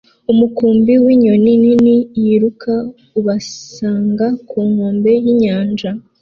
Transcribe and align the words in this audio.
umukumbi 0.31 0.93
winyoni 1.03 1.53
nini 1.63 1.95
yiruka 2.21 2.73
ubasanga 3.19 4.25
ku 4.49 4.57
nkombe 4.69 5.11
yinyanja 5.23 5.89